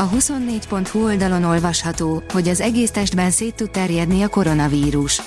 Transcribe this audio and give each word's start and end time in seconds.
A 0.00 0.08
24.hu 0.08 1.04
oldalon 1.04 1.44
olvasható, 1.44 2.22
hogy 2.32 2.48
az 2.48 2.60
egész 2.60 2.90
testben 2.90 3.30
szét 3.30 3.54
tud 3.54 3.70
terjedni 3.70 4.22
a 4.22 4.28
koronavírus. 4.28 5.22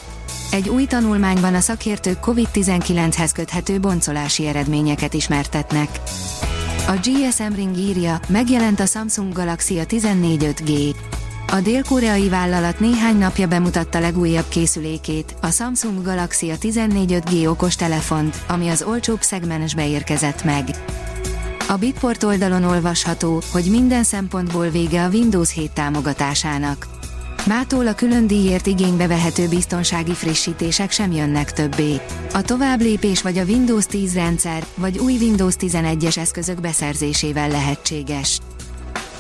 Egy 0.52 0.70
új 0.70 0.86
tanulmányban 0.86 1.56
a 1.56 1.60
szakértők 1.60 2.20
COVID-19-hez 2.20 3.30
köthető 3.34 3.80
boncolási 3.80 4.48
eredményeket 4.48 5.14
ismertetnek. 5.14 5.90
A 6.88 6.92
GSM 6.92 7.54
Ring 7.56 7.78
írja, 7.78 8.20
megjelent 8.28 8.80
a 8.80 8.86
Samsung 8.86 9.34
Galaxy 9.34 9.80
a 9.80 9.86
14 9.86 10.54
5G. 10.56 10.96
A 11.52 11.60
dél-koreai 11.60 12.30
vállalat 12.30 12.80
néhány 12.80 13.18
napja 13.18 13.48
bemutatta 13.48 14.00
legújabb 14.00 14.48
készülékét, 14.48 15.36
a 15.42 15.48
Samsung 15.48 16.04
Galaxy 16.04 16.50
a 16.50 16.58
14 16.58 17.22
5G 17.26 17.50
okos 17.50 17.76
telefont, 17.76 18.36
ami 18.48 18.70
az 18.70 18.84
olcsóbb 18.84 19.22
szegmensbe 19.22 19.88
érkezett 19.88 20.44
meg. 20.44 20.66
A 21.72 21.78
Bitport 21.78 22.24
oldalon 22.24 22.64
olvasható, 22.64 23.42
hogy 23.52 23.66
minden 23.70 24.04
szempontból 24.04 24.70
vége 24.70 25.04
a 25.04 25.10
Windows 25.10 25.54
7 25.54 25.72
támogatásának. 25.72 26.88
Mától 27.48 27.88
a 27.88 27.94
külön 27.94 28.28
díjért 28.28 28.68
igénybe 28.68 29.08
vehető 29.08 29.48
biztonsági 29.48 30.14
frissítések 30.14 30.92
sem 30.92 31.12
jönnek 31.12 31.54
többé. 31.54 32.02
A 32.34 32.42
tovább 32.42 32.82
lépés 32.82 33.22
vagy 33.22 33.38
a 33.38 33.44
Windows 33.44 33.86
10 33.86 34.14
rendszer, 34.14 34.66
vagy 34.76 34.98
új 34.98 35.14
Windows 35.14 35.56
11-es 35.60 36.18
eszközök 36.18 36.62
beszerzésével 36.62 37.50
lehetséges. 37.50 38.40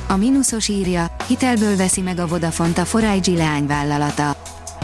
A 0.07 0.15
mínuszos 0.15 0.67
írja, 0.67 1.15
hitelből 1.27 1.75
veszi 1.75 2.01
meg 2.01 2.19
a 2.19 2.27
Vodafont 2.27 2.77
a 2.77 2.85
4 2.93 3.27
leányvállalata. 3.27 4.40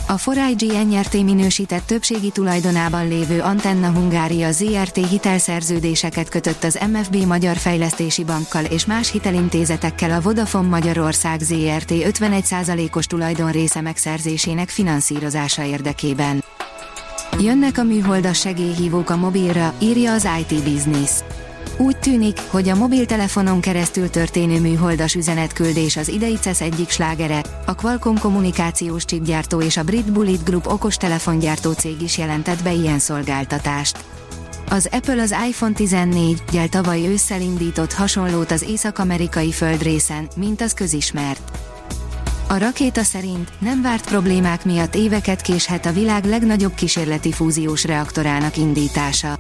A 0.10 0.18
4IG 0.18 0.88
NRT 0.88 1.14
minősített 1.14 1.86
többségi 1.86 2.30
tulajdonában 2.30 3.08
lévő 3.08 3.42
Antenna 3.42 3.90
Hungária 3.92 4.52
ZRT 4.52 5.08
hitelszerződéseket 5.10 6.30
kötött 6.30 6.64
az 6.64 6.80
MFB 6.92 7.16
Magyar 7.16 7.58
Fejlesztési 7.58 8.24
Bankkal 8.24 8.64
és 8.64 8.86
más 8.86 9.12
hitelintézetekkel 9.12 10.12
a 10.12 10.22
Vodafone 10.22 10.68
Magyarország 10.68 11.40
ZRT 11.40 11.92
51%-os 11.92 13.06
tulajdonrésze 13.06 13.82
megszerzésének 13.82 14.70
finanszírozása 14.70 15.64
érdekében. 15.64 16.44
Jönnek 17.40 17.78
a 17.78 17.84
műholdas 17.84 18.40
segélyhívók 18.40 19.10
a 19.10 19.16
mobilra, 19.16 19.74
írja 19.80 20.14
az 20.14 20.28
IT 20.40 20.64
Business. 20.64 21.12
Úgy 21.80 21.98
tűnik, 21.98 22.40
hogy 22.50 22.70
a 22.70 22.76
mobiltelefonon 22.76 23.62
keresztül 23.62 24.10
történő 24.10 24.60
műholdas 24.60 25.16
üzenetküldés 25.16 25.98
az 25.98 26.08
idei 26.08 26.36
CES 26.36 26.62
egyik 26.62 26.90
slágere, 26.90 27.42
a 27.66 27.76
Qualcomm 27.76 28.16
kommunikációs 28.16 29.06
chipgyártó 29.06 29.62
és 29.62 29.78
a 29.78 29.84
brit 29.84 30.12
Bullet 30.12 30.44
Group 30.44 30.68
okostelefongyártó 30.68 31.72
cég 31.72 32.02
is 32.02 32.18
jelentett 32.18 32.64
be 32.64 32.72
ilyen 32.72 33.00
szolgáltatást. 33.00 34.06
Az 34.70 34.88
Apple 34.92 35.22
az 35.22 35.36
iPhone 35.48 35.74
14-gyel 35.78 36.70
tavaly 36.70 37.08
ősszel 37.08 37.42
indított 37.42 37.94
hasonlót 37.94 38.52
az 38.52 38.62
észak-amerikai 38.62 39.52
földrészen, 39.52 40.28
mint 40.36 40.62
az 40.62 40.74
közismert. 40.74 41.52
A 42.48 42.58
rakéta 42.58 43.04
szerint 43.04 43.52
nem 43.60 43.82
várt 43.82 44.08
problémák 44.08 44.66
miatt 44.66 44.96
éveket 44.96 45.42
késhet 45.42 45.86
a 45.86 45.92
világ 45.92 46.26
legnagyobb 46.26 46.74
kísérleti 46.74 47.32
fúziós 47.32 47.86
reaktorának 47.86 48.58
indítása. 48.58 49.38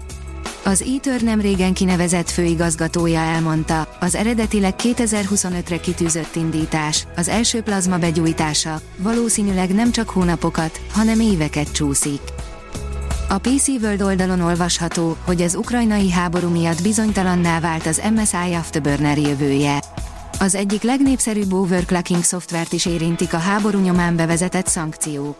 Az 0.67 0.81
ITER 0.81 1.21
nem 1.21 1.41
régen 1.41 1.73
kinevezett 1.73 2.29
főigazgatója 2.29 3.19
elmondta, 3.19 3.87
az 3.99 4.15
eredetileg 4.15 4.73
2025-re 4.77 5.79
kitűzött 5.79 6.35
indítás, 6.35 7.07
az 7.15 7.27
első 7.27 7.61
plazma 7.61 7.97
begyújtása, 7.97 8.81
valószínűleg 8.97 9.73
nem 9.73 9.91
csak 9.91 10.09
hónapokat, 10.09 10.81
hanem 10.91 11.19
éveket 11.19 11.71
csúszik. 11.71 12.21
A 13.29 13.37
PC 13.37 13.67
World 13.67 14.01
oldalon 14.01 14.41
olvasható, 14.41 15.17
hogy 15.25 15.41
az 15.41 15.55
ukrajnai 15.55 16.11
háború 16.11 16.49
miatt 16.49 16.81
bizonytalanná 16.81 17.59
vált 17.59 17.85
az 17.85 18.01
MSI 18.15 18.53
Afterburner 18.53 19.17
jövője. 19.17 19.83
Az 20.39 20.55
egyik 20.55 20.81
legnépszerűbb 20.81 21.53
overclocking 21.53 22.23
szoftvert 22.23 22.73
is 22.73 22.85
érintik 22.85 23.33
a 23.33 23.37
háború 23.37 23.79
nyomán 23.79 24.15
bevezetett 24.15 24.67
szankciók. 24.67 25.35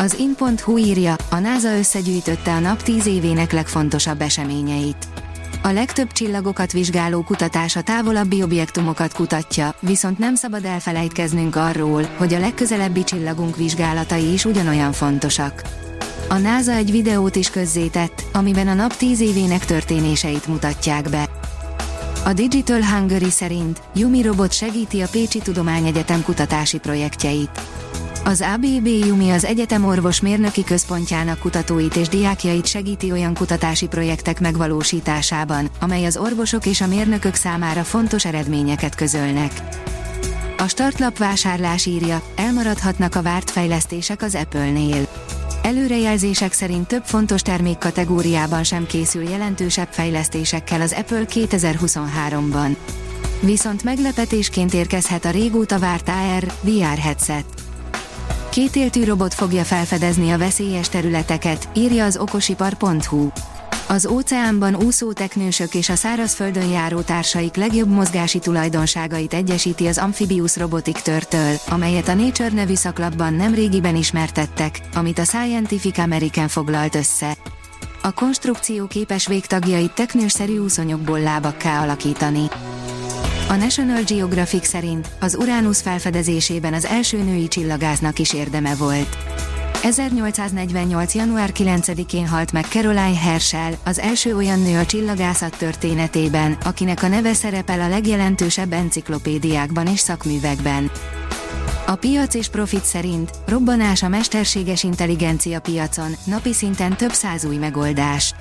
Az 0.00 0.18
in.hu 0.18 0.76
írja, 0.76 1.16
a 1.30 1.38
NASA 1.38 1.76
összegyűjtötte 1.76 2.52
a 2.52 2.58
nap 2.58 2.82
10 2.82 3.06
évének 3.06 3.52
legfontosabb 3.52 4.20
eseményeit. 4.20 5.06
A 5.62 5.68
legtöbb 5.68 6.12
csillagokat 6.12 6.72
vizsgáló 6.72 7.22
kutatás 7.22 7.76
a 7.76 7.82
távolabbi 7.82 8.42
objektumokat 8.42 9.12
kutatja, 9.12 9.74
viszont 9.80 10.18
nem 10.18 10.34
szabad 10.34 10.64
elfelejtkeznünk 10.64 11.56
arról, 11.56 12.08
hogy 12.16 12.34
a 12.34 12.38
legközelebbi 12.38 13.04
csillagunk 13.04 13.56
vizsgálatai 13.56 14.32
is 14.32 14.44
ugyanolyan 14.44 14.92
fontosak. 14.92 15.62
A 16.28 16.36
NASA 16.36 16.72
egy 16.72 16.90
videót 16.90 17.36
is 17.36 17.50
közzétett, 17.50 18.24
amiben 18.32 18.68
a 18.68 18.74
nap 18.74 18.96
10 18.96 19.20
évének 19.20 19.64
történéseit 19.64 20.46
mutatják 20.46 21.10
be. 21.10 21.28
A 22.24 22.32
Digital 22.32 22.84
Hungary 22.84 23.30
szerint 23.30 23.82
Yumi 23.94 24.22
robot 24.22 24.52
segíti 24.52 25.00
a 25.00 25.08
Pécsi 25.10 25.38
Tudományegyetem 25.38 26.22
kutatási 26.22 26.78
projektjeit. 26.78 27.60
Az 28.24 28.44
ABB 28.54 28.86
Jumi 28.86 29.30
az 29.30 29.44
egyetem 29.44 29.84
orvos 29.84 30.20
mérnöki 30.20 30.64
központjának 30.64 31.38
kutatóit 31.38 31.96
és 31.96 32.08
diákjait 32.08 32.66
segíti 32.66 33.12
olyan 33.12 33.34
kutatási 33.34 33.86
projektek 33.86 34.40
megvalósításában, 34.40 35.70
amely 35.80 36.04
az 36.04 36.16
orvosok 36.16 36.66
és 36.66 36.80
a 36.80 36.86
mérnökök 36.86 37.34
számára 37.34 37.84
fontos 37.84 38.24
eredményeket 38.24 38.94
közölnek. 38.94 39.52
A 40.58 40.68
startlap 40.68 41.18
vásárlás 41.18 41.86
írja, 41.86 42.22
elmaradhatnak 42.36 43.14
a 43.14 43.22
várt 43.22 43.50
fejlesztések 43.50 44.22
az 44.22 44.34
Apple-nél. 44.34 45.08
Előrejelzések 45.62 46.52
szerint 46.52 46.86
több 46.86 47.04
fontos 47.04 47.42
termékkategóriában 47.42 48.64
sem 48.64 48.86
készül 48.86 49.22
jelentősebb 49.22 49.88
fejlesztésekkel 49.90 50.80
az 50.80 50.92
Apple 50.92 51.24
2023-ban. 51.28 52.76
Viszont 53.40 53.82
meglepetésként 53.82 54.74
érkezhet 54.74 55.24
a 55.24 55.30
régóta 55.30 55.78
várt 55.78 56.08
AR, 56.08 56.52
VR 56.62 56.98
headset. 56.98 57.59
Kétéltű 58.50 59.04
robot 59.04 59.34
fogja 59.34 59.64
felfedezni 59.64 60.30
a 60.30 60.38
veszélyes 60.38 60.88
területeket, 60.88 61.68
írja 61.74 62.04
az 62.04 62.16
okosipar.hu. 62.16 63.28
Az 63.88 64.06
óceánban 64.06 64.74
úszó 64.74 65.12
teknősök 65.12 65.74
és 65.74 65.88
a 65.88 65.94
szárazföldön 65.94 66.68
járó 66.68 67.00
társaik 67.00 67.54
legjobb 67.54 67.88
mozgási 67.88 68.38
tulajdonságait 68.38 69.34
egyesíti 69.34 69.86
az 69.86 69.98
Amphibius 69.98 70.56
Robotic 70.56 71.02
Turtle, 71.02 71.54
amelyet 71.68 72.08
a 72.08 72.14
Nature 72.14 72.52
nevű 72.52 72.74
szaklapban 72.74 73.34
nem 73.34 73.54
régiben 73.54 73.96
ismertettek, 73.96 74.80
amit 74.94 75.18
a 75.18 75.24
Scientific 75.24 75.98
American 75.98 76.48
foglalt 76.48 76.94
össze. 76.94 77.36
A 78.02 78.12
konstrukció 78.12 78.86
képes 78.86 79.26
végtagjait 79.26 79.94
teknősszerű 79.94 80.58
úszonyokból 80.58 81.20
lábakká 81.20 81.82
alakítani. 81.82 82.48
A 83.50 83.56
National 83.56 84.02
Geographic 84.02 84.68
szerint 84.68 85.08
az 85.20 85.36
Uránusz 85.36 85.80
felfedezésében 85.80 86.74
az 86.74 86.84
első 86.84 87.22
női 87.22 87.48
csillagásznak 87.48 88.18
is 88.18 88.32
érdeme 88.32 88.74
volt. 88.74 89.16
1848. 89.82 91.14
január 91.14 91.50
9-én 91.54 92.28
halt 92.28 92.52
meg 92.52 92.64
Caroline 92.64 93.18
Herschel, 93.18 93.78
az 93.84 93.98
első 93.98 94.36
olyan 94.36 94.60
nő 94.60 94.78
a 94.78 94.86
csillagászat 94.86 95.56
történetében, 95.58 96.56
akinek 96.64 97.02
a 97.02 97.08
neve 97.08 97.32
szerepel 97.32 97.80
a 97.80 97.88
legjelentősebb 97.88 98.72
enciklopédiákban 98.72 99.86
és 99.86 100.00
szakművekben. 100.00 100.90
A 101.86 101.94
piac 101.94 102.34
és 102.34 102.48
profit 102.48 102.84
szerint 102.84 103.30
robbanás 103.46 104.02
a 104.02 104.08
mesterséges 104.08 104.82
intelligencia 104.82 105.60
piacon, 105.60 106.16
napi 106.24 106.52
szinten 106.52 106.96
több 106.96 107.12
száz 107.12 107.44
új 107.44 107.56
megoldás. 107.56 108.34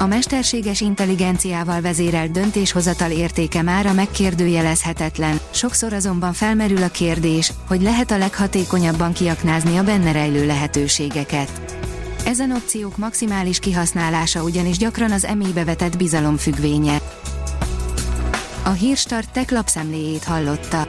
A 0.00 0.06
mesterséges 0.06 0.80
intelligenciával 0.80 1.80
vezérelt 1.80 2.30
döntéshozatal 2.30 3.10
értéke 3.10 3.62
mára 3.62 3.92
megkérdőjelezhetetlen, 3.92 5.40
sokszor 5.50 5.92
azonban 5.92 6.32
felmerül 6.32 6.82
a 6.82 6.88
kérdés, 6.88 7.52
hogy 7.68 7.82
lehet 7.82 8.10
a 8.10 8.18
leghatékonyabban 8.18 9.12
kiaknázni 9.12 9.76
a 9.76 9.82
benne 9.82 10.12
rejlő 10.12 10.46
lehetőségeket. 10.46 11.60
Ezen 12.24 12.50
opciók 12.52 12.96
maximális 12.96 13.58
kihasználása 13.58 14.42
ugyanis 14.42 14.76
gyakran 14.76 15.10
az 15.10 15.24
emébe 15.24 15.64
vetett 15.64 15.96
bizalom 15.96 16.36
függvénye. 16.36 17.00
A 18.64 18.70
Hírstart 18.70 19.32
tech 19.32 19.52
lapszemléjét 19.52 20.24
hallotta. 20.24 20.88